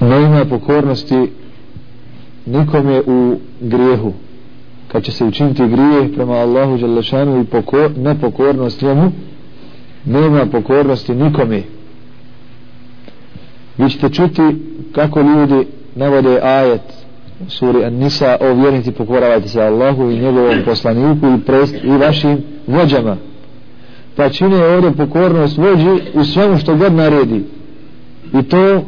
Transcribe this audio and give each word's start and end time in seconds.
nema 0.00 0.44
pokornosti 0.44 1.30
nikome 2.46 3.00
u 3.06 3.36
grijehu. 3.60 4.12
Kad 4.88 5.02
će 5.02 5.12
se 5.12 5.24
učiniti 5.24 5.68
grijeh 5.68 6.14
prema 6.14 6.34
Allahu 6.34 6.78
Đalešanu 6.78 7.40
i 7.40 7.44
pokor, 7.44 7.90
nepokornost 7.98 8.82
njemu 8.82 9.12
nema 10.04 10.46
pokornosti 10.46 11.14
nikome. 11.14 11.62
Vi 13.78 13.90
ćete 13.90 14.08
čuti 14.08 14.42
kako 14.92 15.20
ljudi 15.20 15.66
navode 15.94 16.40
ajet 16.42 16.80
u 17.46 17.50
suri 17.50 17.84
An-Nisa 17.84 18.36
o 18.40 18.54
vjernici 18.54 18.92
pokoravajte 18.92 19.48
se 19.48 19.62
Allahu 19.62 20.10
i 20.10 20.18
njegovom 20.18 20.58
poslaniku 20.64 21.26
i, 21.26 21.40
prest, 21.46 21.74
i 21.84 21.90
vašim 21.90 22.38
vođama. 22.66 23.16
Pa 24.16 24.28
čine 24.28 24.64
ovdje 24.64 24.92
pokornost 24.92 25.58
vođi 25.58 26.02
u 26.14 26.24
svemu 26.24 26.58
što 26.58 26.76
god 26.76 26.92
naredi. 26.92 27.44
I 28.40 28.42
to 28.42 28.82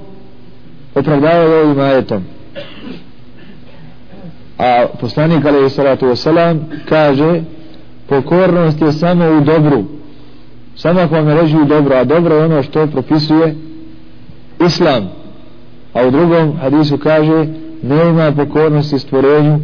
opravdavaju 0.95 1.65
ovim 1.65 1.81
ajetom. 1.81 2.25
A 4.59 4.87
poslanik 5.01 5.45
alaihi 5.45 5.71
salatu 5.71 6.07
wasalam 6.07 6.59
kaže 6.89 7.43
pokornost 8.09 8.81
je 8.81 8.93
samo 8.93 9.25
u 9.25 9.41
dobru. 9.41 9.85
Samo 10.77 11.01
ako 11.01 11.15
vam 11.15 11.29
reži 11.29 11.57
u 11.57 11.65
dobro 11.65 11.97
a 11.97 12.05
dobro 12.05 12.35
je 12.35 12.45
ono 12.45 12.63
što 12.63 12.87
propisuje 12.87 13.55
islam. 14.67 15.09
A 15.93 16.07
u 16.07 16.11
drugom 16.11 16.57
hadisu 16.57 16.99
kaže 16.99 17.47
nema 17.83 18.33
pokornosti 18.33 18.99
stvorenju 18.99 19.61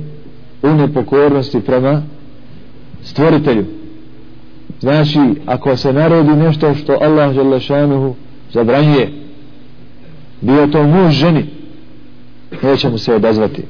u 0.62 0.68
nepokornosti 0.68 1.60
prema 1.60 2.02
stvoritelju. 3.02 3.64
Znači 4.80 5.20
ako 5.46 5.76
se 5.76 5.92
narodi 5.92 6.30
nešto 6.30 6.74
što 6.74 6.98
Allah 7.00 7.34
želešanuhu 7.34 8.14
zabranjuje 8.52 9.17
bio 10.40 10.66
to 10.66 10.82
muž 10.82 11.14
ženi. 11.14 11.44
Neće 12.62 12.88
mu 12.88 12.98
se 12.98 13.14
odazvati. 13.14 13.62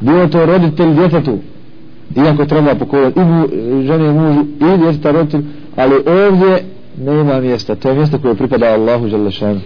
Bio 0.00 0.28
to 0.28 0.46
roditelj 0.46 0.94
djetetu. 0.94 1.38
Iako 2.16 2.46
treba 2.46 2.74
pokorati 2.74 3.20
i 3.20 3.24
mu, 3.24 3.48
ženi 3.82 4.08
i 4.08 4.12
mužu 4.12 4.40
i 4.40 4.78
djeteta 4.78 5.10
roditelj 5.10 5.42
ali 5.76 5.94
ovdje 5.94 6.64
nema 6.98 7.40
mjesta. 7.40 7.74
To 7.74 7.88
je 7.88 7.94
mjesto 7.94 8.18
koje 8.18 8.34
pripada 8.34 8.66
Allahu 8.66 9.08
Đalešanu 9.08 9.60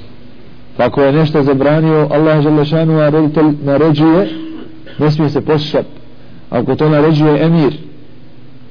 ako 0.78 1.02
je 1.02 1.12
nešto 1.12 1.42
zabranio 1.42 2.08
Allah 2.10 2.44
Đalešanu 2.44 2.98
a 3.00 3.10
roditelj 3.10 3.46
naređuje 3.64 4.28
ne 4.98 5.10
smije 5.10 5.30
se 5.30 5.40
poslušati 5.40 5.88
ako 6.50 6.74
to 6.74 6.88
naređuje 6.88 7.44
emir 7.44 7.76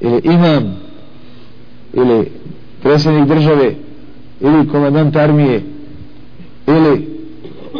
ili 0.00 0.20
imam 0.24 0.76
ili 1.94 2.30
predsjednik 2.82 3.28
države 3.28 3.74
ili 4.40 4.68
komandant 4.68 5.16
armije 5.16 5.62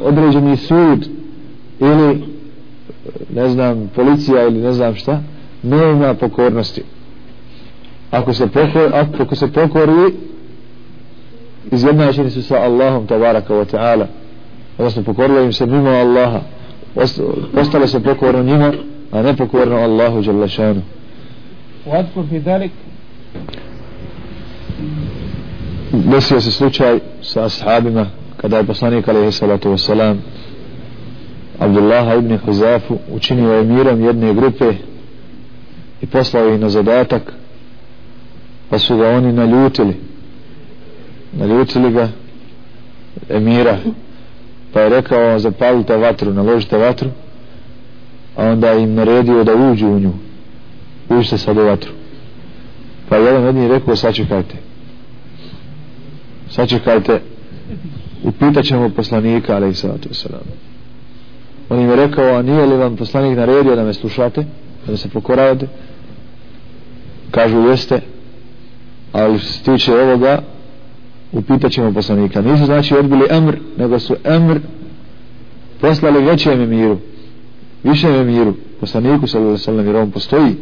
određeni 0.06 0.58
sud 0.58 1.10
ili 1.80 2.24
ne 3.34 3.50
znam 3.50 3.92
policija 3.96 4.48
ili 4.48 4.62
ne 4.62 4.74
znam 4.74 4.96
šta 4.96 5.22
ne 5.64 5.92
ima 5.92 6.14
pokornosti 6.14 6.84
ako 8.12 8.34
se 8.34 8.48
pokori, 8.48 8.94
ako 8.94 9.36
se 9.36 9.52
pokori 9.52 10.14
izjednačeni 11.72 12.30
su 12.30 12.44
sa 12.44 12.56
Allahom 12.56 13.08
tabaraka 13.08 13.54
wa 13.54 13.66
ta'ala 13.76 14.06
odnosno 14.78 15.04
pokorilo 15.04 15.42
im 15.42 15.54
se 15.54 15.66
mimo 15.66 15.90
Allaha 15.90 16.40
postale 17.54 17.88
se 17.88 18.00
pokorno 18.00 18.44
njima 18.44 18.74
a 19.12 19.22
ne 19.22 19.36
pokorno 19.36 19.76
Allahu 19.76 20.24
jalla 20.24 20.48
šanu 20.48 20.82
واذكر 21.88 22.24
في 22.30 22.38
ذلك 22.38 22.72
desio 25.92 26.42
se 26.42 26.52
slučaj 26.52 27.00
sa 27.22 27.44
ashabima 27.46 28.06
kada 28.37 28.57
je 28.57 28.65
poslanik 28.65 29.09
alaihi 29.09 29.33
salatu 29.33 29.69
wasalam 29.71 30.17
Abdullaha 31.59 32.15
ibn 32.15 32.37
Huzafu 32.37 32.99
učinio 33.13 33.53
je 33.53 33.65
mirom 33.65 34.05
jedne 34.05 34.35
grupe 34.35 34.73
i 36.03 36.07
poslao 36.07 36.49
ih 36.55 36.61
na 36.61 36.69
zadatak 36.69 37.33
pa 38.71 38.79
su 38.79 38.97
ga 38.97 39.09
oni 39.09 39.33
naljutili. 39.33 39.95
Naljutili 41.33 41.93
ga 41.93 42.09
emira 43.29 43.79
pa 44.73 44.81
je 44.81 44.89
rekao 44.89 45.39
zapalite 45.39 45.97
vatru 45.97 46.33
naložite 46.35 46.77
vatru 46.77 47.09
a 48.37 48.45
onda 48.45 48.73
im 48.73 48.95
naredio 48.95 49.45
da 49.45 49.55
uđu 49.55 49.87
u 49.87 50.01
nju. 50.01 50.13
Uđite 51.09 51.39
sad 51.39 51.57
u 51.57 51.65
vatru. 51.65 51.93
Pa 53.09 53.17
jedan 53.17 53.47
od 53.47 53.55
njih 53.55 53.71
rekao 53.71 53.97
sačekajte. 53.97 54.55
Sačekajte 56.51 57.21
upitat 58.23 58.65
ćemo 58.65 58.89
poslanika 58.89 59.57
ali 59.57 59.71
i 59.71 59.75
sallatu 59.75 60.09
wasalam 60.09 60.47
on 61.69 61.81
im 61.81 61.91
je 61.91 61.97
rekao 61.97 62.37
a 62.37 62.43
nije 62.43 62.67
li 62.67 62.77
vam 62.77 62.97
poslanik 62.97 63.37
naredio 63.39 63.77
da 63.77 63.85
me 63.85 63.95
slušate 63.95 64.45
da 64.87 64.97
se 64.97 65.09
pokoravate 65.09 65.67
kažu 67.31 67.59
jeste. 67.59 68.01
Ali 69.13 69.39
što 69.39 69.53
se 69.53 69.63
tiče 69.63 69.95
ovoga 69.95 70.43
upitat 71.33 71.73
ćemo 71.73 71.93
poslanika. 71.93 72.43
Nisu 72.43 72.65
znači 72.65 72.97
odbili 72.97 73.27
emr 73.31 73.57
nego 73.79 73.99
su 73.99 74.17
emr 74.25 74.59
poslali 75.81 76.25
većem 76.25 76.61
emiru 76.61 76.99
višem 77.85 78.15
emiru 78.15 78.55
poslaniku 78.81 79.27
sallallahu 79.27 79.59
sallam 79.59 79.87
jer 79.87 79.97
on 79.97 80.11
postoji. 80.11 80.57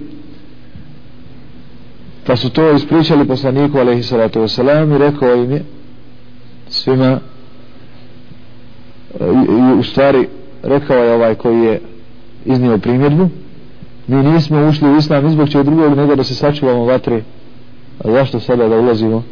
Pa 2.27 2.37
su 2.37 2.51
to 2.51 2.73
ispričali 2.73 3.27
poslaniku 3.27 3.79
alaihi 3.79 4.03
salatu 4.03 4.41
wasalam 4.41 4.95
i 4.95 4.99
rekao 4.99 5.35
im 5.35 5.53
je 5.53 5.65
svima 6.69 7.21
i 9.21 9.79
u 9.79 9.83
stvari 9.83 10.29
rekao 10.63 10.97
je 10.97 11.15
ovaj 11.15 11.35
koji 11.35 11.61
je 11.61 11.81
iznio 12.45 12.79
primjedbu 12.79 13.29
mi 14.07 14.23
nismo 14.23 14.69
ušli 14.69 14.91
u 14.91 14.97
islam 14.97 15.27
izbog 15.27 15.49
će 15.49 15.63
drugog 15.63 15.97
nego 15.97 16.17
da 16.17 16.25
se 16.25 16.35
sačuvamo 16.35 16.85
vatre. 16.85 17.23
A 18.05 18.11
zašto 18.11 18.41
sada 18.41 18.69
da 18.69 18.79
ulazimo 18.79 19.23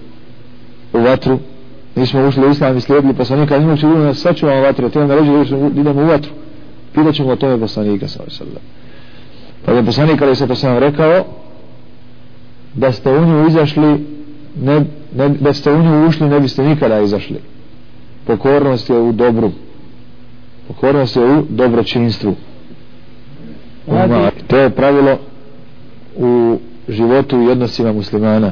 u 0.92 0.98
vatru? 0.98 1.38
Nismo 1.97 2.26
ušli 2.28 2.47
u 2.47 2.50
islam 2.50 2.76
i 2.76 2.81
slijedili 2.81 3.15
poslanika 3.15 3.56
izbog 3.56 3.78
će 3.78 3.87
drugog 3.87 4.04
da 4.04 4.15
se 4.15 4.21
sačuvamo 4.21 4.60
vatre 4.60 4.88
to 4.91 5.00
je 5.00 5.06
ređe 5.06 5.56
da 5.56 5.81
idemo 5.81 6.03
u 6.03 6.06
vatru. 6.06 6.31
Pitat 6.94 7.15
ćemo 7.15 7.31
o 7.31 7.37
tome 7.37 7.60
poslanika 7.60 8.06
pa 9.65 9.72
je 9.72 9.84
poslanik 9.84 10.22
ali 10.22 10.37
se 10.37 10.47
to 10.47 10.54
sam 10.54 10.78
rekao 10.78 11.25
da 12.75 12.92
ste 12.92 13.10
u 13.10 13.26
nju 13.26 13.47
izašli 13.48 14.06
ne, 14.62 14.84
ne, 15.16 15.28
da 15.28 15.53
ste 15.53 15.72
u 15.72 15.82
nju 15.82 16.06
ušli 16.09 16.28
ne 16.28 16.41
biste 16.41 16.62
nikada 16.62 17.00
izašli. 17.00 17.41
Pokornost 18.26 18.91
je 18.91 18.98
u 18.98 19.12
dobru 19.12 19.50
pokornost 20.68 21.16
je 21.16 21.22
u 21.24 21.44
dobročinstvu. 21.48 22.34
To 24.46 24.56
je 24.56 24.70
pravilo 24.70 25.18
u 26.16 26.58
životu 26.88 27.42
i 27.42 27.48
odnosima 27.50 27.92
muslimana 27.92 28.50